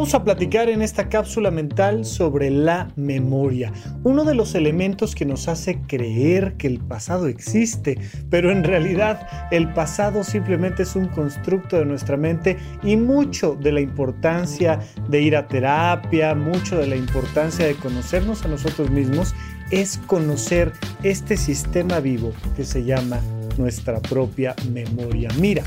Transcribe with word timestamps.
Vamos 0.00 0.14
a 0.14 0.24
platicar 0.24 0.70
en 0.70 0.80
esta 0.80 1.10
cápsula 1.10 1.50
mental 1.50 2.06
sobre 2.06 2.48
la 2.48 2.90
memoria, 2.96 3.70
uno 4.02 4.24
de 4.24 4.34
los 4.34 4.54
elementos 4.54 5.14
que 5.14 5.26
nos 5.26 5.46
hace 5.46 5.82
creer 5.82 6.54
que 6.54 6.68
el 6.68 6.78
pasado 6.78 7.26
existe, 7.26 7.98
pero 8.30 8.50
en 8.50 8.64
realidad 8.64 9.28
el 9.50 9.74
pasado 9.74 10.24
simplemente 10.24 10.84
es 10.84 10.96
un 10.96 11.08
constructo 11.08 11.78
de 11.78 11.84
nuestra 11.84 12.16
mente 12.16 12.56
y 12.82 12.96
mucho 12.96 13.58
de 13.60 13.72
la 13.72 13.82
importancia 13.82 14.80
de 15.10 15.20
ir 15.20 15.36
a 15.36 15.46
terapia, 15.46 16.34
mucho 16.34 16.78
de 16.78 16.86
la 16.86 16.96
importancia 16.96 17.66
de 17.66 17.74
conocernos 17.74 18.42
a 18.46 18.48
nosotros 18.48 18.90
mismos 18.90 19.34
es 19.70 19.98
conocer 20.06 20.72
este 21.02 21.36
sistema 21.36 22.00
vivo 22.00 22.32
que 22.56 22.64
se 22.64 22.84
llama 22.84 23.20
nuestra 23.58 24.00
propia 24.00 24.56
memoria. 24.72 25.28
Mira, 25.38 25.62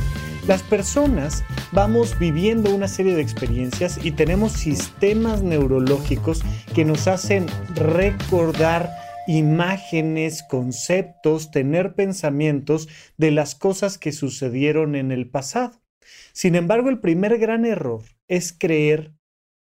las 0.47 0.61
personas 0.61 1.43
vamos 1.71 2.19
viviendo 2.19 2.73
una 2.73 2.87
serie 2.87 3.15
de 3.15 3.21
experiencias 3.21 3.99
y 4.03 4.11
tenemos 4.11 4.51
sistemas 4.53 5.41
neurológicos 5.41 6.43
que 6.75 6.83
nos 6.83 7.07
hacen 7.07 7.45
recordar 7.75 8.91
imágenes, 9.27 10.43
conceptos, 10.49 11.51
tener 11.51 11.95
pensamientos 11.95 12.89
de 13.17 13.31
las 13.31 13.55
cosas 13.55 13.97
que 13.97 14.11
sucedieron 14.11 14.95
en 14.95 15.11
el 15.11 15.29
pasado. 15.29 15.81
Sin 16.33 16.55
embargo, 16.55 16.89
el 16.89 16.99
primer 16.99 17.37
gran 17.37 17.65
error 17.65 18.03
es 18.27 18.53
creer 18.57 19.13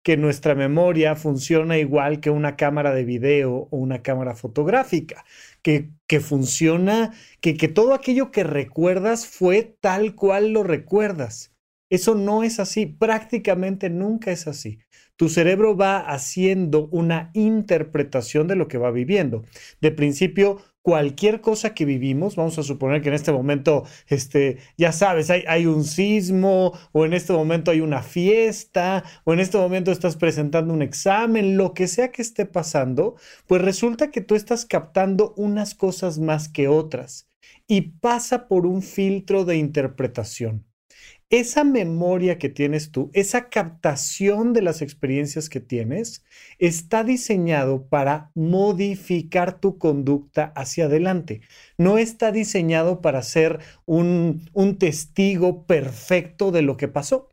que 0.03 0.17
nuestra 0.17 0.53
memoria 0.53 1.15
funciona 1.15 1.77
igual 1.77 2.19
que 2.19 2.29
una 2.29 2.55
cámara 2.57 2.93
de 2.93 3.05
video 3.05 3.69
o 3.71 3.77
una 3.77 4.03
cámara 4.03 4.35
fotográfica, 4.35 5.25
que, 5.61 5.89
que 6.07 6.19
funciona, 6.19 7.13
que, 7.41 7.55
que 7.55 7.69
todo 7.69 7.93
aquello 7.93 8.29
que 8.29 8.43
recuerdas 8.43 9.25
fue 9.25 9.77
tal 9.79 10.13
cual 10.15 10.51
lo 10.51 10.63
recuerdas. 10.63 11.53
Eso 11.89 12.15
no 12.15 12.43
es 12.43 12.59
así, 12.59 12.85
prácticamente 12.85 13.89
nunca 13.89 14.31
es 14.31 14.47
así. 14.47 14.79
Tu 15.15 15.29
cerebro 15.29 15.77
va 15.77 15.99
haciendo 15.99 16.87
una 16.87 17.29
interpretación 17.33 18.47
de 18.47 18.55
lo 18.55 18.67
que 18.67 18.79
va 18.79 18.91
viviendo. 18.91 19.43
De 19.79 19.91
principio, 19.91 20.59
cualquier 20.83 21.41
cosa 21.41 21.73
que 21.73 21.85
vivimos, 21.85 22.35
vamos 22.35 22.59
a 22.59 22.63
suponer 22.63 23.01
que 23.01 23.07
en 23.07 23.15
este 23.15 23.31
momento, 23.31 23.85
este, 24.07 24.57
ya 24.77 24.91
sabes, 24.91 25.29
hay, 25.29 25.43
hay, 25.47 25.65
un 25.65 25.85
sismo, 25.85 26.77
o 26.91 27.05
en 27.05 27.13
este 27.13 27.33
momento 27.33 27.71
hay 27.71 27.79
una 27.81 28.03
fiesta, 28.03 29.03
o 29.23 29.33
en 29.33 29.39
este 29.39 29.57
momento 29.57 29.91
estás 29.91 30.17
presentando 30.17 30.73
un 30.73 30.81
examen, 30.81 31.57
lo 31.57 31.73
que 31.73 31.87
sea 31.87 32.11
que 32.11 32.21
esté 32.21 32.45
pasando, 32.45 33.15
pues 33.47 33.61
resulta 33.61 34.11
que 34.11 34.21
tú 34.21 34.35
estás 34.35 34.65
captando 34.65 35.33
unas 35.37 35.73
cosas 35.73 36.19
más 36.19 36.49
que 36.49 36.67
otras 36.67 37.29
y 37.65 37.81
pasa 37.99 38.47
por 38.47 38.65
un 38.65 38.81
filtro 38.81 39.45
de 39.45 39.55
interpretación 39.55 40.65
esa 41.33 41.63
memoria 41.63 42.37
que 42.37 42.47
tienes 42.47 42.91
tú, 42.91 43.09
esa 43.13 43.49
captación 43.49 44.53
de 44.53 44.61
las 44.61 44.83
experiencias 44.83 45.49
que 45.49 45.59
tienes, 45.59 46.23
está 46.59 47.03
diseñado 47.03 47.87
para 47.87 48.29
modificar 48.35 49.59
tu 49.59 49.79
conducta 49.79 50.53
hacia 50.55 50.85
adelante. 50.85 51.41
No 51.75 51.97
está 51.97 52.31
diseñado 52.31 53.01
para 53.01 53.23
ser 53.23 53.57
un, 53.87 54.47
un 54.53 54.77
testigo 54.77 55.65
perfecto 55.65 56.51
de 56.51 56.61
lo 56.61 56.77
que 56.77 56.87
pasó. 56.87 57.29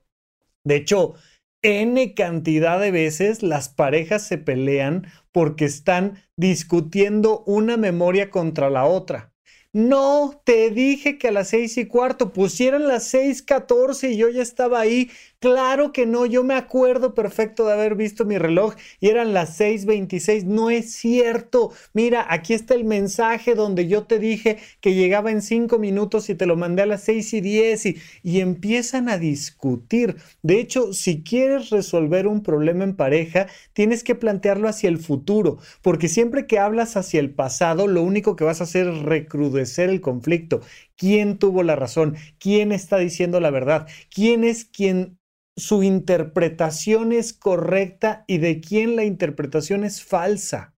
De 0.64 0.76
hecho, 0.76 1.16
N 1.60 2.14
cantidad 2.14 2.80
de 2.80 2.92
veces 2.92 3.42
las 3.42 3.68
parejas 3.68 4.26
se 4.26 4.38
pelean 4.38 5.08
porque 5.30 5.66
están 5.66 6.14
discutiendo 6.36 7.44
una 7.46 7.76
memoria 7.76 8.30
contra 8.30 8.70
la 8.70 8.86
otra. 8.86 9.30
No, 9.72 10.40
te 10.44 10.70
dije 10.70 11.16
que 11.16 11.28
a 11.28 11.32
las 11.32 11.48
seis 11.50 11.76
y 11.78 11.86
cuarto 11.86 12.32
pusieran 12.32 12.88
las 12.88 13.04
seis 13.06 13.40
catorce 13.42 14.10
y 14.10 14.16
yo 14.16 14.28
ya 14.28 14.42
estaba 14.42 14.80
ahí. 14.80 15.10
Claro 15.42 15.91
que 15.92 16.05
no, 16.05 16.27
yo 16.27 16.44
me 16.44 16.52
acuerdo 16.52 17.14
perfecto 17.14 17.64
de 17.66 17.72
haber 17.72 17.94
visto 17.94 18.27
mi 18.27 18.36
reloj 18.36 18.74
y 19.01 19.08
eran 19.08 19.33
las 19.33 19.56
6:26. 19.56 20.45
No 20.45 20.68
es 20.68 20.92
cierto. 20.92 21.73
Mira, 21.95 22.27
aquí 22.28 22.52
está 22.52 22.74
el 22.74 22.84
mensaje 22.84 23.55
donde 23.55 23.89
yo 23.89 24.05
te 24.05 24.18
dije 24.18 24.58
que 24.83 24.92
llegaba 24.95 25.30
en 25.30 25.40
cinco 25.40 25.78
minutos 25.78 26.28
y 26.28 26.34
te 26.34 26.45
lo 26.45 26.56
mandé 26.56 26.83
a 26.83 26.86
las 26.86 27.05
6 27.05 27.33
y 27.33 27.40
10 27.40 27.86
y, 27.86 27.96
y 28.23 28.40
empiezan 28.40 29.08
a 29.08 29.17
discutir. 29.17 30.17
De 30.42 30.61
hecho, 30.61 30.92
si 30.92 31.23
quieres 31.23 31.70
resolver 31.70 32.27
un 32.27 32.42
problema 32.42 32.84
en 32.84 32.95
pareja, 32.95 33.46
tienes 33.72 34.05
que 34.05 34.14
plantearlo 34.14 34.68
hacia 34.68 34.90
el 34.90 34.98
futuro, 34.98 35.57
porque 35.80 36.08
siempre 36.08 36.46
que 36.46 36.58
hablas 36.58 36.98
hacia 36.98 37.18
el 37.20 37.30
pasado, 37.30 37.86
lo 37.86 38.02
único 38.02 38.36
que 38.36 38.45
vas 38.45 38.61
a 38.61 38.64
hacer 38.64 38.89
es 38.89 38.98
recrudecer 39.02 39.89
el 39.89 40.02
conflicto. 40.02 40.61
¿Quién 40.96 41.39
tuvo 41.39 41.62
la 41.62 41.77
razón? 41.77 42.17
¿Quién 42.39 42.72
está 42.72 42.98
diciendo 42.98 43.40
la 43.40 43.51
verdad? 43.51 43.86
¿Quién 44.14 44.45
es 44.45 44.67
quien 44.67 45.17
su 45.60 45.82
interpretación 45.82 47.12
es 47.12 47.32
correcta 47.32 48.24
y 48.26 48.38
de 48.38 48.60
quién 48.60 48.96
la 48.96 49.04
interpretación 49.04 49.84
es 49.84 50.02
falsa. 50.02 50.74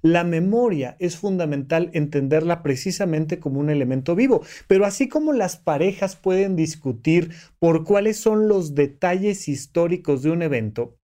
La 0.00 0.24
memoria 0.24 0.96
es 0.98 1.16
fundamental 1.16 1.90
entenderla 1.92 2.62
precisamente 2.62 3.38
como 3.38 3.60
un 3.60 3.70
elemento 3.70 4.16
vivo, 4.16 4.42
pero 4.66 4.84
así 4.84 5.08
como 5.08 5.32
las 5.32 5.56
parejas 5.56 6.16
pueden 6.16 6.56
discutir 6.56 7.32
por 7.58 7.84
cuáles 7.84 8.16
son 8.16 8.48
los 8.48 8.74
detalles 8.74 9.48
históricos 9.48 10.22
de 10.22 10.30
un 10.30 10.42
evento, 10.42 10.96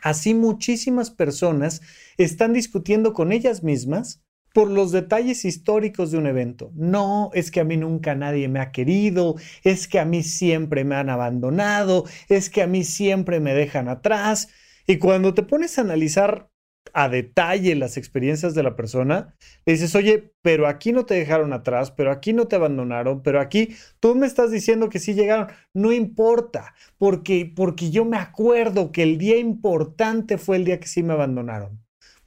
así 0.00 0.34
muchísimas 0.34 1.10
personas 1.10 1.82
están 2.16 2.52
discutiendo 2.52 3.12
con 3.12 3.30
ellas 3.30 3.62
mismas 3.62 4.24
por 4.52 4.70
los 4.70 4.92
detalles 4.92 5.44
históricos 5.44 6.10
de 6.10 6.18
un 6.18 6.26
evento. 6.26 6.70
No, 6.74 7.30
es 7.34 7.50
que 7.50 7.60
a 7.60 7.64
mí 7.64 7.76
nunca 7.76 8.14
nadie 8.14 8.48
me 8.48 8.60
ha 8.60 8.72
querido, 8.72 9.36
es 9.64 9.88
que 9.88 9.98
a 9.98 10.04
mí 10.04 10.22
siempre 10.22 10.84
me 10.84 10.96
han 10.96 11.10
abandonado, 11.10 12.04
es 12.28 12.50
que 12.50 12.62
a 12.62 12.66
mí 12.66 12.84
siempre 12.84 13.40
me 13.40 13.54
dejan 13.54 13.88
atrás. 13.88 14.48
Y 14.86 14.98
cuando 14.98 15.34
te 15.34 15.42
pones 15.42 15.78
a 15.78 15.82
analizar 15.82 16.50
a 16.94 17.08
detalle 17.08 17.74
las 17.74 17.96
experiencias 17.96 18.54
de 18.54 18.62
la 18.62 18.76
persona, 18.76 19.34
le 19.64 19.72
dices, 19.74 19.94
oye, 19.94 20.34
pero 20.42 20.66
aquí 20.66 20.92
no 20.92 21.06
te 21.06 21.14
dejaron 21.14 21.52
atrás, 21.52 21.90
pero 21.90 22.10
aquí 22.10 22.32
no 22.32 22.48
te 22.48 22.56
abandonaron, 22.56 23.22
pero 23.22 23.40
aquí 23.40 23.74
tú 24.00 24.14
me 24.14 24.26
estás 24.26 24.50
diciendo 24.50 24.88
que 24.88 24.98
sí 24.98 25.14
llegaron. 25.14 25.48
No 25.72 25.92
importa, 25.92 26.74
porque, 26.98 27.50
porque 27.54 27.90
yo 27.90 28.04
me 28.04 28.18
acuerdo 28.18 28.92
que 28.92 29.02
el 29.04 29.18
día 29.18 29.38
importante 29.38 30.38
fue 30.38 30.56
el 30.56 30.64
día 30.64 30.80
que 30.80 30.88
sí 30.88 31.02
me 31.02 31.14
abandonaron. 31.14 31.81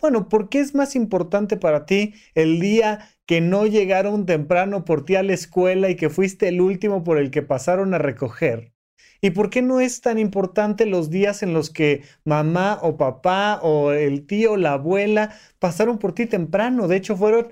Bueno, 0.06 0.30
¿por 0.30 0.50
qué 0.50 0.60
es 0.60 0.76
más 0.76 0.96
importante 0.96 1.58
para 1.58 1.88
ti 1.88 2.14
el 2.36 2.60
día 2.60 3.10
que 3.26 3.42
no 3.42 3.66
llegaron 3.66 4.28
temprano 4.28 4.86
por 4.86 5.04
ti 5.04 5.16
a 5.16 5.24
la 5.24 5.34
escuela 5.34 5.90
y 5.90 5.96
que 5.96 6.12
fuiste 6.12 6.48
el 6.48 6.62
último 6.62 7.04
por 7.04 7.18
el 7.18 7.32
que 7.32 7.42
pasaron 7.42 7.92
a 7.96 7.98
recoger? 7.98 8.72
¿Y 9.20 9.32
por 9.32 9.50
qué 9.50 9.64
no 9.64 9.82
es 9.82 10.02
tan 10.02 10.20
importante 10.20 10.86
los 10.86 11.10
días 11.10 11.42
en 11.42 11.54
los 11.54 11.72
que 11.72 12.04
mamá 12.24 12.78
o 12.84 12.98
papá 12.98 13.60
o 13.64 13.94
el 13.94 14.28
tío 14.28 14.52
o 14.52 14.58
la 14.58 14.74
abuela 14.74 15.34
pasaron 15.58 15.98
por 15.98 16.14
ti 16.14 16.28
temprano? 16.28 16.88
De 16.88 16.98
hecho, 16.98 17.18
fueron, 17.18 17.48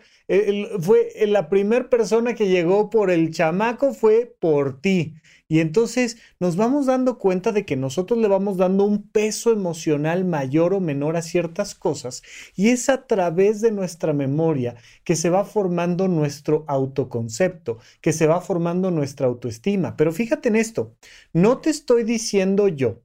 fue 0.79 1.11
la 1.25 1.49
primera 1.49 1.89
persona 1.89 2.35
que 2.35 2.49
llegó 2.49 2.91
por 2.91 3.09
el 3.09 3.31
chamaco 3.31 3.95
fue 3.95 4.35
por 4.39 4.79
ti. 4.79 5.15
Y 5.53 5.59
entonces 5.59 6.17
nos 6.39 6.55
vamos 6.55 6.87
dando 6.87 7.19
cuenta 7.19 7.51
de 7.51 7.63
que 7.63 7.75
nosotros 7.75 8.17
le 8.17 8.27
vamos 8.27 8.57
dando 8.57 8.85
un 8.85 9.07
peso 9.07 9.51
emocional 9.51 10.25
mayor 10.25 10.73
o 10.73 10.79
menor 10.79 11.15
a 11.15 11.21
ciertas 11.21 11.75
cosas 11.75 12.23
y 12.55 12.69
es 12.69 12.89
a 12.89 13.05
través 13.05 13.61
de 13.61 13.71
nuestra 13.71 14.13
memoria 14.13 14.77
que 15.03 15.15
se 15.15 15.29
va 15.29 15.45
formando 15.45 16.07
nuestro 16.07 16.65
autoconcepto, 16.67 17.77
que 18.01 18.13
se 18.13 18.25
va 18.25 18.41
formando 18.41 18.89
nuestra 18.89 19.27
autoestima. 19.27 19.95
Pero 19.95 20.11
fíjate 20.11 20.49
en 20.49 20.55
esto, 20.55 20.95
no 21.33 21.59
te 21.59 21.69
estoy 21.69 22.03
diciendo 22.03 22.67
yo 22.67 23.03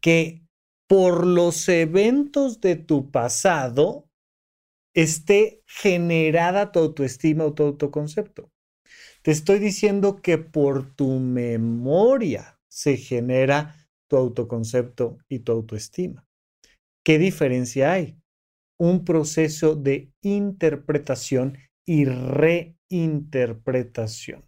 que 0.00 0.46
por 0.86 1.26
los 1.26 1.68
eventos 1.68 2.60
de 2.60 2.76
tu 2.76 3.10
pasado 3.10 4.08
esté 4.94 5.64
generada 5.66 6.70
tu 6.70 6.78
autoestima 6.78 7.44
o 7.44 7.54
tu 7.54 7.64
autoconcepto. 7.64 8.52
Te 9.26 9.32
estoy 9.32 9.58
diciendo 9.58 10.22
que 10.22 10.38
por 10.38 10.94
tu 10.94 11.18
memoria 11.18 12.60
se 12.68 12.96
genera 12.96 13.74
tu 14.08 14.16
autoconcepto 14.16 15.18
y 15.28 15.40
tu 15.40 15.50
autoestima. 15.50 16.24
¿Qué 17.04 17.18
diferencia 17.18 17.90
hay? 17.90 18.20
Un 18.78 19.04
proceso 19.04 19.74
de 19.74 20.12
interpretación 20.22 21.58
y 21.84 22.04
reinterpretación. 22.04 24.44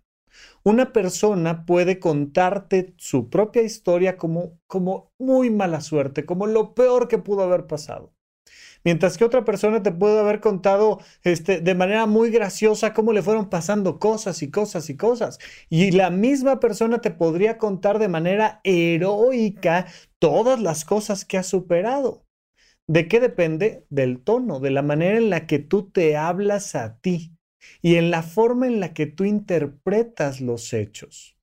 Una 0.63 0.93
persona 0.93 1.67
puede 1.67 1.99
contarte 1.99 2.95
su 2.99 3.31
propia 3.31 3.63
historia 3.63 4.17
como, 4.17 4.61
como 4.69 5.11
muy 5.19 5.51
mala 5.51 5.81
suerte, 5.81 6.25
como 6.25 6.47
lo 6.47 6.77
peor 6.77 7.09
que 7.09 7.19
pudo 7.19 7.43
haber 7.43 7.67
pasado 7.67 8.15
mientras 8.85 9.19
que 9.19 9.25
otra 9.25 9.45
persona 9.45 9.83
te 9.83 9.93
puede 9.93 10.19
haber 10.19 10.41
contado 10.41 11.01
este, 11.23 11.61
de 11.61 11.75
manera 11.75 12.07
muy 12.07 12.31
graciosa 12.31 12.95
cómo 12.95 13.13
le 13.13 13.23
fueron 13.23 13.49
pasando 13.51 13.99
cosas 13.99 14.43
y 14.43 14.51
cosas 14.51 14.91
y 14.91 14.97
cosas. 14.97 15.39
Y 15.69 15.91
la 15.91 16.11
misma 16.11 16.61
persona 16.61 17.01
te 17.01 17.11
podría 17.11 17.59
contar 17.59 17.99
de 17.99 18.09
manera 18.09 18.61
heroica 18.65 19.87
todas 20.19 20.61
las 20.61 20.85
cosas 20.85 21.25
que 21.25 21.39
ha 21.39 21.43
superado. 21.43 22.25
¿De 22.87 23.07
qué 23.07 23.21
depende? 23.21 23.85
Del 23.91 24.23
tono, 24.23 24.61
de 24.61 24.71
la 24.71 24.83
manera 24.83 25.19
en 25.19 25.31
la 25.31 25.47
que 25.47 25.59
tú 25.59 25.91
te 25.91 26.17
hablas 26.17 26.75
a 26.75 26.99
ti 27.01 27.35
y 27.83 27.97
en 27.97 28.11
la 28.11 28.23
forma 28.23 28.67
en 28.67 28.81
la 28.81 28.95
que 28.95 29.07
tú 29.07 29.25
interpretas 29.25 30.41
los 30.41 30.73
hechos. 30.73 31.37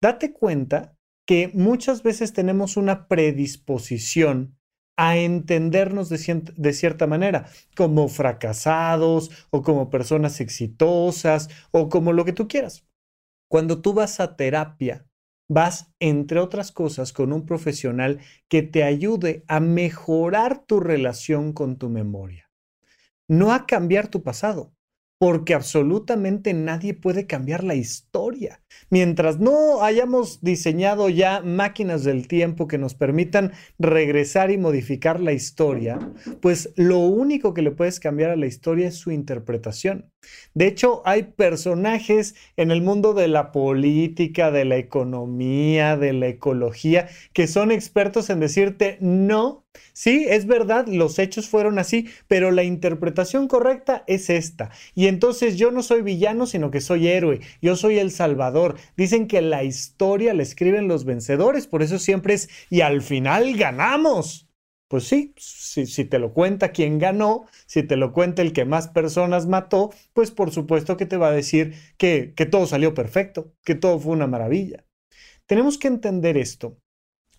Date 0.00 0.32
cuenta 0.32 0.96
que 1.26 1.50
muchas 1.52 2.02
veces 2.02 2.32
tenemos 2.32 2.76
una 2.76 3.08
predisposición 3.08 4.56
a 4.96 5.16
entendernos 5.18 6.08
de, 6.08 6.52
de, 6.56 6.72
cierta 6.72 7.06
manera, 7.06 7.48
como 7.76 8.08
fracasados 8.08 9.30
o 9.50 9.62
como 9.62 9.90
personas 9.90 10.40
exitosas 10.40 11.50
o 11.70 11.88
como 11.88 12.12
lo 12.12 12.24
que 12.24 12.32
tú 12.32 12.48
quieras. 12.48 12.86
Cuando 13.48 13.80
tú 13.80 13.94
vas 13.94 14.20
a 14.20 14.36
terapia, 14.36 15.06
vas, 15.48 15.92
entre 16.00 16.40
otras 16.40 16.72
cosas, 16.72 17.12
con 17.12 17.32
un 17.32 17.46
profesional 17.46 18.20
que 18.48 18.62
te 18.62 18.82
ayude 18.82 19.44
a 19.46 19.60
mejorar 19.60 20.64
tu 20.64 20.80
relación 20.80 21.52
con 21.52 21.76
tu 21.76 21.88
memoria, 21.88 22.50
no 23.28 23.52
a 23.52 23.66
cambiar 23.66 24.08
tu 24.08 24.22
pasado, 24.22 24.75
porque 25.18 25.54
absolutamente 25.54 26.52
nadie 26.52 26.94
puede 26.94 27.26
cambiar 27.26 27.64
la 27.64 27.74
historia. 27.74 28.60
Mientras 28.90 29.38
no 29.40 29.82
hayamos 29.82 30.42
diseñado 30.42 31.08
ya 31.08 31.40
máquinas 31.40 32.04
del 32.04 32.28
tiempo 32.28 32.68
que 32.68 32.78
nos 32.78 32.94
permitan 32.94 33.52
regresar 33.78 34.50
y 34.50 34.58
modificar 34.58 35.20
la 35.20 35.32
historia, 35.32 35.98
pues 36.42 36.72
lo 36.76 36.98
único 36.98 37.54
que 37.54 37.62
le 37.62 37.70
puedes 37.70 37.98
cambiar 37.98 38.30
a 38.30 38.36
la 38.36 38.46
historia 38.46 38.88
es 38.88 38.96
su 38.96 39.10
interpretación. 39.10 40.10
De 40.54 40.66
hecho, 40.66 41.02
hay 41.04 41.24
personajes 41.24 42.34
en 42.56 42.70
el 42.70 42.82
mundo 42.82 43.14
de 43.14 43.28
la 43.28 43.52
política, 43.52 44.50
de 44.50 44.64
la 44.64 44.76
economía, 44.76 45.96
de 45.96 46.12
la 46.12 46.28
ecología, 46.28 47.08
que 47.32 47.46
son 47.46 47.70
expertos 47.70 48.30
en 48.30 48.40
decirte 48.40 48.98
no 49.00 49.66
Sí, 49.92 50.26
es 50.28 50.46
verdad, 50.46 50.86
los 50.88 51.18
hechos 51.18 51.48
fueron 51.48 51.78
así, 51.78 52.08
pero 52.28 52.50
la 52.50 52.64
interpretación 52.64 53.48
correcta 53.48 54.04
es 54.06 54.30
esta. 54.30 54.70
Y 54.94 55.06
entonces 55.06 55.56
yo 55.56 55.70
no 55.70 55.82
soy 55.82 56.02
villano, 56.02 56.46
sino 56.46 56.70
que 56.70 56.80
soy 56.80 57.08
héroe, 57.08 57.40
yo 57.62 57.76
soy 57.76 57.98
el 57.98 58.10
salvador. 58.10 58.76
Dicen 58.96 59.26
que 59.26 59.40
la 59.42 59.64
historia 59.64 60.34
la 60.34 60.42
escriben 60.42 60.88
los 60.88 61.04
vencedores, 61.04 61.66
por 61.66 61.82
eso 61.82 61.98
siempre 61.98 62.34
es, 62.34 62.48
y 62.70 62.80
al 62.82 63.02
final 63.02 63.56
ganamos. 63.56 64.45
Pues 64.88 65.04
sí, 65.08 65.34
si, 65.36 66.04
te 66.04 66.18
lo 66.18 66.32
cuenta 66.32 66.70
quien 66.70 66.98
ganó, 66.98 67.46
si 67.66 67.82
te 67.82 67.96
lo 67.96 68.12
cuenta 68.12 68.42
el 68.42 68.52
que 68.52 68.64
más 68.64 68.88
personas 68.88 69.46
mató, 69.46 69.90
pues 70.12 70.30
por 70.30 70.52
supuesto 70.52 70.96
que 70.96 71.06
te 71.06 71.16
va 71.16 71.28
a 71.28 71.32
decir 71.32 71.74
que, 71.98 72.34
que 72.36 72.46
todo 72.46 72.66
salió 72.66 72.94
perfecto, 72.94 73.52
que 73.64 73.74
todo 73.74 73.98
fue 73.98 74.12
una 74.12 74.28
maravilla. 74.28 74.84
Tenemos 75.46 75.78
que 75.78 75.88
entender 75.88 76.36
esto 76.36 76.78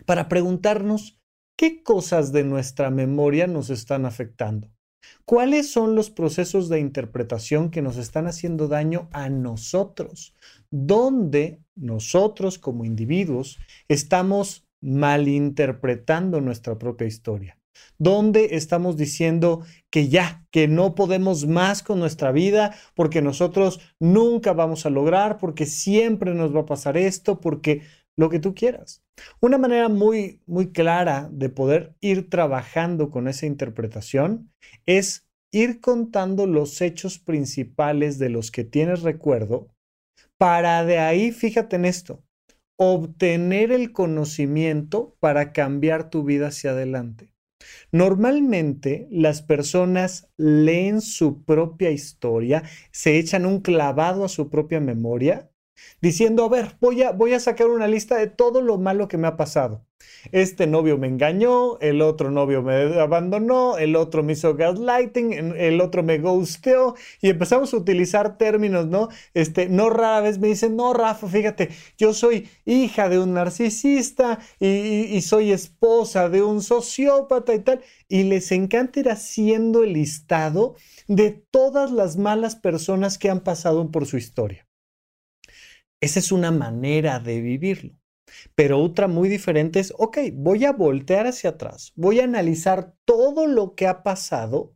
para 0.06 0.28
preguntarnos 0.28 1.18
¿Qué 1.58 1.82
cosas 1.82 2.32
de 2.32 2.44
nuestra 2.44 2.92
memoria 2.92 3.48
nos 3.48 3.72
están 3.72 4.06
afectando? 4.06 4.70
¿Cuáles 5.26 5.72
son 5.72 5.96
los 5.96 6.12
procesos 6.12 6.70
de 6.70 6.80
interpretación 6.80 7.72
que 7.72 7.82
nos 7.82 7.98
están 7.98 8.28
haciendo 8.28 8.68
daño 8.68 9.10
a 9.12 9.30
nosotros? 9.30 10.36
¿Dónde 10.70 11.60
nosotros 11.74 12.60
como 12.60 12.86
individuos 12.86 13.58
estamos 13.88 14.67
malinterpretando 14.82 16.42
nuestra 16.42 16.78
propia 16.78 17.08
historia? 17.08 17.58
¿Dónde 18.00 18.56
estamos 18.56 18.98
diciendo 18.98 19.64
que 19.90 20.10
ya, 20.10 20.46
que 20.52 20.68
no 20.68 20.96
podemos 20.96 21.46
más 21.46 21.84
con 21.84 22.00
nuestra 22.00 22.32
vida 22.32 22.76
porque 22.96 23.22
nosotros 23.22 23.80
nunca 24.00 24.54
vamos 24.54 24.86
a 24.86 24.90
lograr, 24.90 25.38
porque 25.38 25.66
siempre 25.66 26.34
nos 26.34 26.56
va 26.56 26.62
a 26.62 26.66
pasar 26.66 26.98
esto, 26.98 27.40
porque 27.40 27.84
lo 28.18 28.30
que 28.30 28.40
tú 28.40 28.56
quieras. 28.56 29.04
Una 29.40 29.58
manera 29.58 29.90
muy, 29.90 30.42
muy 30.48 30.72
clara 30.72 31.30
de 31.32 31.50
poder 31.50 31.96
ir 32.02 32.30
trabajando 32.30 33.10
con 33.10 33.28
esa 33.28 33.46
interpretación 33.46 34.52
es 34.86 35.28
ir 35.52 35.80
contando 35.80 36.46
los 36.46 36.82
hechos 36.82 37.20
principales 37.20 38.20
de 38.20 38.30
los 38.30 38.52
que 38.52 38.64
tienes 38.64 39.02
recuerdo 39.02 39.70
para 40.38 40.84
de 40.86 41.00
ahí, 41.00 41.32
fíjate 41.32 41.78
en 41.78 41.86
esto, 41.86 42.24
obtener 42.78 43.72
el 43.72 43.92
conocimiento 43.92 45.16
para 45.20 45.52
cambiar 45.52 46.10
tu 46.10 46.24
vida 46.24 46.48
hacia 46.48 46.72
adelante. 46.72 47.30
Normalmente 47.92 49.08
las 49.12 49.42
personas 49.42 50.30
leen 50.38 51.02
su 51.02 51.44
propia 51.44 51.92
historia, 51.92 52.64
se 52.92 53.18
echan 53.18 53.46
un 53.46 53.62
clavado 53.62 54.24
a 54.24 54.30
su 54.30 54.50
propia 54.50 54.80
memoria 54.80 55.50
diciendo, 56.02 56.46
a 56.46 56.50
ver, 56.50 56.78
voy 56.80 57.04
a, 57.04 57.12
voy 57.12 57.34
a 57.34 57.40
sacar 57.40 57.68
una 57.68 57.88
lista 57.88 58.18
de 58.18 58.28
todo 58.28 58.62
lo 58.62 58.78
malo 58.78 59.08
que 59.08 59.18
me 59.18 59.28
ha 59.28 59.38
pasado. 59.38 59.86
Este 60.32 60.68
novio 60.68 60.98
me 60.98 61.08
engañó, 61.08 61.80
el 61.80 62.02
otro 62.02 62.32
novio 62.32 62.62
me 62.62 63.00
abandonó, 63.00 63.78
el 63.78 63.96
otro 63.96 64.24
me 64.24 64.34
hizo 64.34 64.56
gaslighting, 64.56 65.56
el 65.56 65.82
otro 65.82 66.04
me 66.04 66.18
ghosteó 66.20 66.96
y 67.22 67.30
empezamos 67.30 67.74
a 67.74 67.78
utilizar 67.78 68.38
términos, 68.38 68.88
¿no? 68.88 69.10
Este, 69.34 69.70
no 69.70 69.90
rara 69.90 70.22
vez 70.22 70.40
me 70.40 70.50
dicen, 70.50 70.76
no, 70.76 70.94
Rafa, 70.94 71.28
fíjate, 71.28 71.70
yo 71.98 72.14
soy 72.14 72.50
hija 72.66 73.10
de 73.10 73.20
un 73.20 73.34
narcisista 73.34 74.40
y, 74.60 74.68
y 74.68 75.22
soy 75.22 75.52
esposa 75.52 76.30
de 76.30 76.44
un 76.44 76.62
sociópata 76.62 77.54
y 77.54 77.60
tal. 77.60 77.82
Y 78.08 78.24
les 78.24 78.52
encanta 78.52 79.00
ir 79.00 79.10
haciendo 79.10 79.84
el 79.84 79.94
listado 79.94 80.76
de 81.08 81.32
todas 81.32 81.92
las 81.92 82.18
malas 82.18 82.56
personas 82.56 83.18
que 83.18 83.30
han 83.30 83.42
pasado 83.42 83.90
por 83.92 84.06
su 84.06 84.18
historia. 84.18 84.68
Esa 86.02 86.20
es 86.20 86.32
una 86.32 86.52
manera 86.52 87.20
de 87.20 87.42
vivirlo. 87.42 87.94
Pero 88.56 88.80
otra 88.80 89.08
muy 89.08 89.30
diferente 89.30 89.80
es, 89.80 89.94
ok, 89.98 90.18
voy 90.34 90.66
a 90.66 90.74
voltear 90.74 91.28
hacia 91.28 91.52
atrás, 91.52 91.94
voy 91.96 92.20
a 92.20 92.26
analizar 92.26 92.94
todo 93.06 93.48
lo 93.48 93.74
que 93.74 93.88
ha 93.88 94.04
pasado 94.04 94.76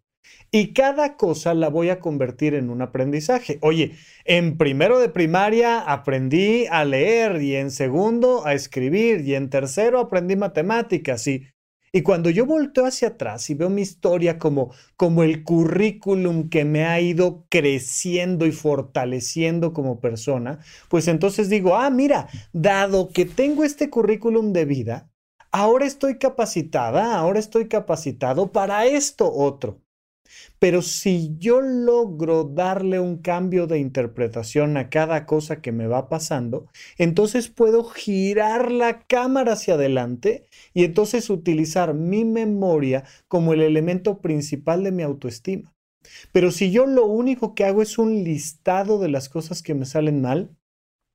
y 0.51 0.73
cada 0.73 1.18
cosa 1.18 1.53
la 1.53 1.69
voy 1.69 1.89
a 1.89 2.00
convertir 2.00 2.53
en 2.53 2.69
un 2.69 2.81
aprendizaje. 2.81 3.57
Oye, 3.62 3.97
en 4.25 4.57
primero 4.57 5.00
de 5.00 5.09
primaria 5.09 5.79
aprendí 5.79 6.65
a 6.68 6.85
leer 6.85 7.41
y 7.41 7.56
en 7.56 7.71
segundo 7.71 8.45
a 8.45 8.53
escribir 8.53 9.21
y 9.21 9.35
en 9.35 9.50
tercero 9.50 10.00
aprendí 10.00 10.35
matemáticas 10.35 11.27
y 11.27 11.47
y 11.93 12.03
cuando 12.03 12.29
yo 12.29 12.45
volteo 12.45 12.85
hacia 12.85 13.09
atrás 13.09 13.49
y 13.49 13.53
veo 13.53 13.69
mi 13.69 13.81
historia 13.81 14.39
como, 14.39 14.73
como 14.95 15.23
el 15.23 15.43
currículum 15.43 16.49
que 16.49 16.63
me 16.63 16.85
ha 16.85 17.01
ido 17.01 17.45
creciendo 17.49 18.45
y 18.45 18.51
fortaleciendo 18.53 19.73
como 19.73 19.99
persona, 19.99 20.59
pues 20.89 21.07
entonces 21.09 21.49
digo, 21.49 21.75
ah, 21.75 21.89
mira, 21.89 22.29
dado 22.53 23.09
que 23.09 23.25
tengo 23.25 23.63
este 23.65 23.89
currículum 23.89 24.53
de 24.53 24.65
vida, 24.65 25.11
ahora 25.51 25.85
estoy 25.85 26.17
capacitada, 26.17 27.15
ahora 27.17 27.39
estoy 27.39 27.67
capacitado 27.67 28.51
para 28.53 28.85
esto 28.85 29.31
otro. 29.31 29.81
Pero 30.60 30.81
si 30.81 31.36
yo 31.38 31.62
logro 31.62 32.44
darle 32.44 33.00
un 33.00 33.18
cambio 33.18 33.68
de 33.68 33.80
interpretación 33.80 34.78
a 34.78 34.89
cada 34.89 35.25
cosa 35.25 35.62
que 35.62 35.72
me 35.72 35.88
va 35.88 36.10
pasando, 36.10 36.68
entonces 36.98 37.48
puedo 37.48 37.83
girar 37.83 38.71
la 38.71 39.02
cámara 39.07 39.54
hacia 39.54 39.73
adelante 39.73 40.45
y 40.73 40.83
entonces 40.83 41.30
utilizar 41.30 41.94
mi 41.94 42.26
memoria 42.26 43.04
como 43.28 43.54
el 43.54 43.61
elemento 43.61 44.21
principal 44.21 44.83
de 44.83 44.92
mi 44.92 45.04
autoestima. 45.04 45.73
Pero 46.31 46.52
si 46.52 46.71
yo 46.71 46.85
lo 46.85 47.06
único 47.06 47.54
que 47.56 47.66
hago 47.66 47.81
es 47.81 47.97
un 47.97 48.23
listado 48.23 49.00
de 49.00 49.09
las 49.09 49.30
cosas 49.30 49.61
que 49.61 49.73
me 49.73 49.85
salen 49.85 50.21
mal, 50.21 50.56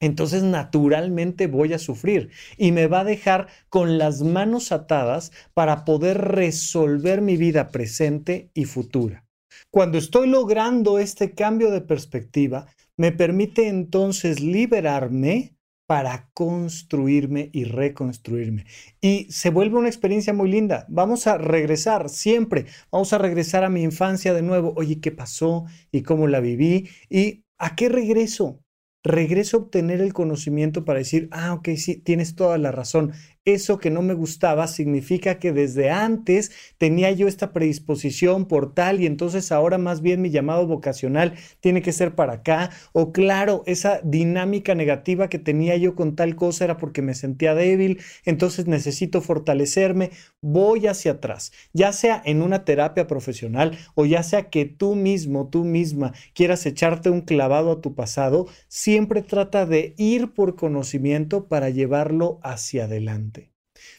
entonces 0.00 0.42
naturalmente 0.42 1.46
voy 1.46 1.72
a 1.72 1.78
sufrir 1.78 2.30
y 2.56 2.72
me 2.72 2.86
va 2.86 3.00
a 3.00 3.04
dejar 3.04 3.48
con 3.68 3.98
las 3.98 4.22
manos 4.22 4.72
atadas 4.72 5.32
para 5.54 5.84
poder 5.84 6.18
resolver 6.18 7.22
mi 7.22 7.36
vida 7.36 7.68
presente 7.68 8.50
y 8.54 8.64
futura. 8.64 9.24
Cuando 9.70 9.98
estoy 9.98 10.28
logrando 10.28 10.98
este 10.98 11.32
cambio 11.32 11.70
de 11.70 11.80
perspectiva, 11.80 12.66
me 12.96 13.12
permite 13.12 13.68
entonces 13.68 14.40
liberarme 14.40 15.56
para 15.86 16.28
construirme 16.34 17.50
y 17.52 17.64
reconstruirme. 17.64 18.66
Y 19.00 19.30
se 19.30 19.50
vuelve 19.50 19.78
una 19.78 19.88
experiencia 19.88 20.32
muy 20.32 20.50
linda. 20.50 20.84
Vamos 20.88 21.26
a 21.26 21.38
regresar 21.38 22.08
siempre, 22.08 22.66
vamos 22.90 23.12
a 23.12 23.18
regresar 23.18 23.64
a 23.64 23.70
mi 23.70 23.82
infancia 23.82 24.34
de 24.34 24.42
nuevo. 24.42 24.74
Oye, 24.76 25.00
¿qué 25.00 25.12
pasó? 25.12 25.66
¿Y 25.92 26.02
cómo 26.02 26.26
la 26.26 26.40
viví? 26.40 26.88
¿Y 27.08 27.44
a 27.58 27.76
qué 27.76 27.88
regreso? 27.88 28.60
Regreso 29.06 29.56
a 29.56 29.60
obtener 29.60 30.00
el 30.00 30.12
conocimiento 30.12 30.84
para 30.84 30.98
decir, 30.98 31.28
ah, 31.32 31.54
ok, 31.54 31.70
sí, 31.76 31.96
tienes 31.96 32.34
toda 32.34 32.58
la 32.58 32.72
razón. 32.72 33.12
Eso 33.46 33.78
que 33.78 33.90
no 33.90 34.02
me 34.02 34.12
gustaba 34.12 34.66
significa 34.66 35.38
que 35.38 35.52
desde 35.52 35.88
antes 35.88 36.50
tenía 36.78 37.12
yo 37.12 37.28
esta 37.28 37.52
predisposición 37.52 38.46
por 38.46 38.74
tal 38.74 39.00
y 39.00 39.06
entonces 39.06 39.52
ahora 39.52 39.78
más 39.78 40.00
bien 40.02 40.20
mi 40.20 40.30
llamado 40.30 40.66
vocacional 40.66 41.34
tiene 41.60 41.80
que 41.80 41.92
ser 41.92 42.16
para 42.16 42.32
acá. 42.34 42.70
O 42.92 43.12
claro, 43.12 43.62
esa 43.66 44.00
dinámica 44.02 44.74
negativa 44.74 45.28
que 45.28 45.38
tenía 45.38 45.76
yo 45.76 45.94
con 45.94 46.16
tal 46.16 46.34
cosa 46.34 46.64
era 46.64 46.76
porque 46.76 47.02
me 47.02 47.14
sentía 47.14 47.54
débil, 47.54 48.00
entonces 48.24 48.66
necesito 48.66 49.20
fortalecerme. 49.20 50.10
Voy 50.40 50.88
hacia 50.88 51.12
atrás, 51.12 51.52
ya 51.72 51.92
sea 51.92 52.20
en 52.24 52.42
una 52.42 52.64
terapia 52.64 53.06
profesional 53.06 53.78
o 53.94 54.06
ya 54.06 54.24
sea 54.24 54.50
que 54.50 54.64
tú 54.64 54.96
mismo, 54.96 55.48
tú 55.48 55.62
misma 55.64 56.12
quieras 56.34 56.66
echarte 56.66 57.10
un 57.10 57.20
clavado 57.20 57.70
a 57.70 57.80
tu 57.80 57.94
pasado, 57.94 58.48
siempre 58.66 59.22
trata 59.22 59.66
de 59.66 59.94
ir 59.98 60.34
por 60.34 60.56
conocimiento 60.56 61.46
para 61.46 61.70
llevarlo 61.70 62.40
hacia 62.42 62.86
adelante. 62.86 63.35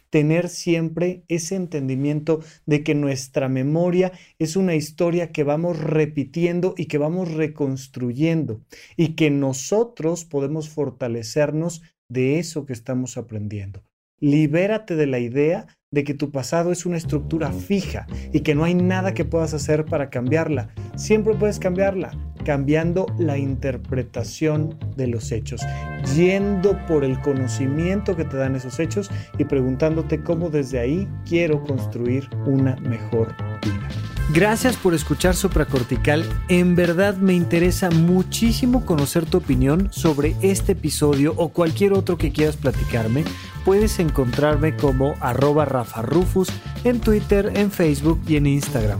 Tener 0.10 0.50
siempre 0.50 1.24
ese 1.28 1.56
entendimiento 1.56 2.40
de 2.66 2.84
que 2.84 2.96
nuestra 2.96 3.50
memoria 3.50 4.12
es 4.40 4.56
una 4.56 4.76
historia 4.76 5.32
que 5.32 5.44
vamos 5.44 5.80
repitiendo 5.80 6.74
y 6.78 6.86
que 6.86 6.98
vamos 6.98 7.34
reconstruyendo 7.34 8.62
y 8.96 9.16
que 9.16 9.30
nosotros 9.30 10.26
podemos 10.26 10.70
fortalecernos 10.70 11.82
de 12.10 12.40
eso 12.40 12.66
que 12.66 12.74
estamos 12.74 13.18
aprendiendo. 13.18 13.84
Libérate 14.20 14.96
de 14.96 15.08
la 15.08 15.20
idea 15.20 15.68
de 15.92 16.04
que 16.04 16.14
tu 16.14 16.32
pasado 16.32 16.72
es 16.72 16.86
una 16.86 16.98
estructura 16.98 17.52
fija 17.52 18.08
y 18.34 18.42
que 18.42 18.56
no 18.56 18.64
hay 18.64 18.74
nada 18.74 19.14
que 19.14 19.26
puedas 19.26 19.54
hacer 19.54 19.86
para 19.86 20.10
cambiarla. 20.10 20.70
Siempre 20.96 21.36
puedes 21.36 21.60
cambiarla, 21.60 22.12
cambiando 22.48 23.08
la 23.20 23.38
interpretación 23.38 24.78
de 24.96 25.08
los 25.08 25.34
hechos, 25.34 25.60
yendo 26.16 26.80
por 26.88 27.04
el 27.04 27.20
conocimiento 27.20 28.16
que 28.16 28.24
te 28.24 28.38
dan 28.38 28.56
esos 28.56 28.80
hechos 28.80 29.12
y 29.38 29.44
preguntándote 29.44 30.24
cómo 30.24 30.50
desde 30.50 30.80
ahí 30.80 31.10
quiero 31.28 31.62
construir 31.66 32.30
una 32.46 32.78
mejor 32.78 33.36
vida. 33.62 33.90
Gracias 34.34 34.78
por 34.78 34.94
escuchar 34.94 35.36
Supracortical. 35.36 36.24
En 36.48 36.78
verdad 36.78 37.18
me 37.18 37.34
interesa 37.34 37.90
muchísimo 37.90 38.86
conocer 38.86 39.26
tu 39.26 39.40
opinión 39.40 39.90
sobre 39.92 40.38
este 40.42 40.72
episodio 40.72 41.34
o 41.36 41.50
cualquier 41.50 41.92
otro 41.92 42.18
que 42.18 42.32
quieras 42.32 42.56
platicarme. 42.56 43.26
Puedes 43.66 44.00
encontrarme 44.00 44.74
como 44.78 45.16
arroba 45.20 45.66
Rafa 45.66 46.02
Rufus 46.02 46.48
en 46.86 47.02
Twitter, 47.02 47.52
en 47.56 47.72
Facebook 47.72 48.22
y 48.26 48.38
en 48.38 48.48
Instagram. 48.48 49.00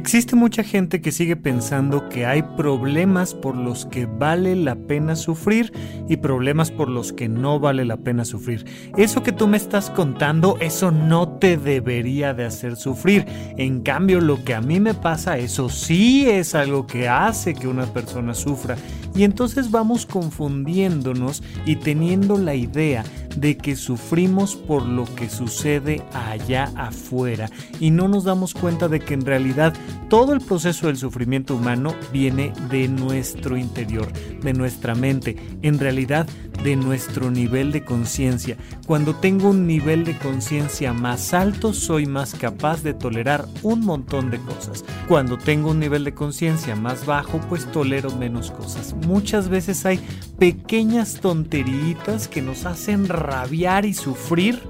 Existe 0.00 0.34
mucha 0.34 0.62
gente 0.62 1.02
que 1.02 1.12
sigue 1.12 1.36
pensando 1.36 2.08
que 2.08 2.24
hay 2.24 2.42
problemas 2.42 3.34
por 3.34 3.54
los 3.54 3.84
que 3.84 4.06
vale 4.06 4.56
la 4.56 4.74
pena 4.74 5.14
sufrir 5.14 5.74
y 6.08 6.16
problemas 6.16 6.70
por 6.70 6.88
los 6.88 7.12
que 7.12 7.28
no 7.28 7.60
vale 7.60 7.84
la 7.84 7.98
pena 7.98 8.24
sufrir. 8.24 8.64
Eso 8.96 9.22
que 9.22 9.30
tú 9.30 9.46
me 9.46 9.58
estás 9.58 9.90
contando, 9.90 10.56
eso 10.58 10.90
no 10.90 11.28
te 11.36 11.58
debería 11.58 12.32
de 12.32 12.46
hacer 12.46 12.76
sufrir. 12.76 13.26
En 13.58 13.82
cambio, 13.82 14.22
lo 14.22 14.42
que 14.42 14.54
a 14.54 14.62
mí 14.62 14.80
me 14.80 14.94
pasa, 14.94 15.36
eso 15.36 15.68
sí 15.68 16.26
es 16.26 16.54
algo 16.54 16.86
que 16.86 17.06
hace 17.06 17.52
que 17.52 17.68
una 17.68 17.84
persona 17.84 18.32
sufra. 18.32 18.78
Y 19.14 19.24
entonces 19.24 19.70
vamos 19.70 20.06
confundiéndonos 20.06 21.42
y 21.66 21.76
teniendo 21.76 22.38
la 22.38 22.54
idea 22.54 23.04
de 23.40 23.56
que 23.56 23.74
sufrimos 23.74 24.54
por 24.54 24.84
lo 24.84 25.06
que 25.14 25.30
sucede 25.30 26.02
allá 26.12 26.70
afuera 26.76 27.50
y 27.80 27.90
no 27.90 28.06
nos 28.06 28.24
damos 28.24 28.52
cuenta 28.52 28.88
de 28.88 29.00
que 29.00 29.14
en 29.14 29.24
realidad 29.24 29.74
todo 30.08 30.32
el 30.32 30.40
proceso 30.40 30.88
del 30.88 30.98
sufrimiento 30.98 31.56
humano 31.56 31.94
viene 32.12 32.52
de 32.70 32.88
nuestro 32.88 33.56
interior, 33.56 34.12
de 34.12 34.52
nuestra 34.52 34.94
mente, 34.94 35.36
en 35.62 35.78
realidad 35.78 36.28
de 36.62 36.76
nuestro 36.76 37.30
nivel 37.30 37.72
de 37.72 37.84
conciencia. 37.84 38.56
Cuando 38.86 39.14
tengo 39.14 39.50
un 39.50 39.66
nivel 39.66 40.04
de 40.04 40.16
conciencia 40.18 40.92
más 40.92 41.32
alto, 41.32 41.72
soy 41.72 42.06
más 42.06 42.34
capaz 42.34 42.82
de 42.82 42.94
tolerar 42.94 43.46
un 43.62 43.80
montón 43.80 44.30
de 44.30 44.38
cosas. 44.38 44.84
Cuando 45.08 45.38
tengo 45.38 45.70
un 45.70 45.80
nivel 45.80 46.04
de 46.04 46.14
conciencia 46.14 46.76
más 46.76 47.06
bajo, 47.06 47.40
pues 47.48 47.70
tolero 47.72 48.10
menos 48.16 48.50
cosas. 48.50 48.94
Muchas 49.06 49.48
veces 49.48 49.86
hay 49.86 50.00
pequeñas 50.38 51.20
tonteritas 51.20 52.28
que 52.28 52.42
nos 52.42 52.66
hacen 52.66 53.08
rabiar 53.08 53.84
y 53.84 53.94
sufrir 53.94 54.60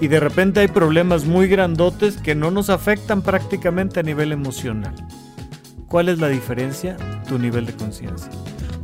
y 0.00 0.08
de 0.08 0.18
repente 0.18 0.60
hay 0.60 0.68
problemas 0.68 1.26
muy 1.26 1.46
grandotes 1.46 2.16
que 2.16 2.34
no 2.34 2.50
nos 2.50 2.70
afectan 2.70 3.22
prácticamente 3.22 4.00
a 4.00 4.02
nivel 4.02 4.32
emocional. 4.32 4.94
¿Cuál 5.86 6.08
es 6.08 6.18
la 6.18 6.28
diferencia? 6.28 6.96
Tu 7.28 7.38
nivel 7.38 7.66
de 7.66 7.74
conciencia. 7.74 8.30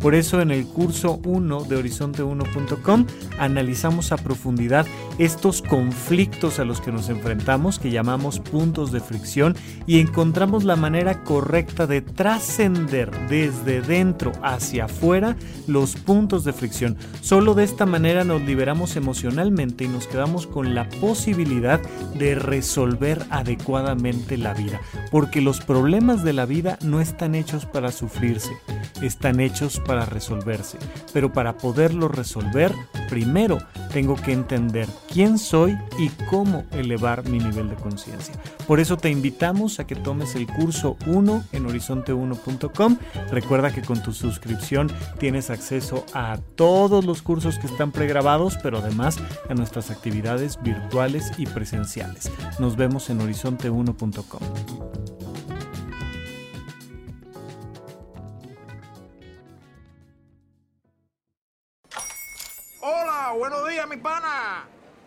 Por 0.00 0.15
eso 0.15 0.41
en 0.41 0.50
el 0.50 0.67
curso 0.67 1.21
1 1.25 1.65
de 1.65 1.83
horizonte1.com 1.83 3.07
analizamos 3.38 4.12
a 4.12 4.17
profundidad 4.17 4.87
estos 5.19 5.62
conflictos 5.62 6.59
a 6.59 6.65
los 6.65 6.81
que 6.81 6.93
nos 6.93 7.09
enfrentamos, 7.09 7.79
que 7.79 7.91
llamamos 7.91 8.38
puntos 8.38 8.93
de 8.93 9.00
fricción, 9.00 9.57
y 9.87 10.00
encontramos 10.00 10.65
la 10.65 10.76
manera 10.76 11.25
correcta 11.25 11.87
de 11.87 12.03
trascender 12.03 13.11
desde 13.29 13.81
dentro 13.81 14.33
hacia 14.43 14.85
afuera 14.85 15.37
los 15.67 15.97
puntos 15.97 16.45
de 16.45 16.53
fricción. 16.53 16.97
Solo 17.23 17.55
de 17.55 17.65
esta 17.65 17.87
manera 17.87 18.25
nos 18.25 18.43
liberamos 18.43 18.97
emocionalmente 18.97 19.85
y 19.85 19.88
nos 19.88 20.07
quedamos 20.07 20.47
con 20.47 20.75
la 20.75 20.88
posibilidad 21.00 21.81
de 22.15 22.35
resolver 22.35 23.25
adecuadamente 23.31 24.37
la 24.37 24.55
vida, 24.55 24.81
porque 25.11 25.41
los 25.41 25.61
problemas 25.61 26.23
de 26.23 26.33
la 26.33 26.47
vida 26.47 26.79
no 26.83 27.00
están 27.00 27.35
hechos 27.35 27.65
para 27.67 27.91
sufrirse, 27.91 28.53
están 29.00 29.41
hechos 29.41 29.81
para 29.81 29.96
resolverse. 30.05 30.79
Pero 31.12 31.33
para 31.33 31.57
poderlo 31.57 32.09
resolver, 32.09 32.75
primero 33.09 33.59
tengo 33.93 34.17
que 34.17 34.33
entender 34.33 34.88
quién 35.12 35.38
soy 35.38 35.76
y 35.99 36.09
cómo 36.29 36.65
elevar 36.73 37.29
mi 37.29 37.38
nivel 37.38 37.71
de 37.71 37.76
conciencia. 37.76 38.35
Por 38.67 38.81
eso 38.81 38.97
te 38.97 39.11
invitamos 39.11 39.81
a 39.81 39.87
que 39.87 39.97
tomes 39.97 40.35
el 40.35 40.47
curso 40.47 40.97
1 41.07 41.45
en 41.53 41.67
horizonte1.com. 41.67 42.99
Recuerda 43.31 43.73
que 43.73 43.83
con 43.83 44.03
tu 44.03 44.12
suscripción 44.12 44.91
tienes 45.19 45.50
acceso 45.50 46.05
a 46.12 46.38
todos 46.57 47.05
los 47.05 47.23
cursos 47.23 47.59
que 47.59 47.67
están 47.67 47.93
pregrabados, 47.93 48.59
pero 48.62 48.79
además 48.79 49.19
a 49.49 49.55
nuestras 49.55 49.91
actividades 49.91 50.61
virtuales 50.62 51.33
y 51.38 51.47
presenciales. 51.47 52.31
Nos 52.59 52.76
vemos 52.76 53.09
en 53.11 53.21
horizonte1.com. 53.21 55.06